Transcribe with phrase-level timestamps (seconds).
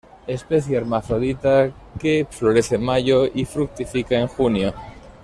[0.25, 1.69] Especie hermafrodita
[1.99, 4.73] que florece en mayo y fructifica en junio.